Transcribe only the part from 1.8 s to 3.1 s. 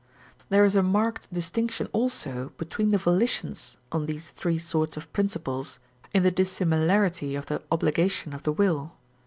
also between the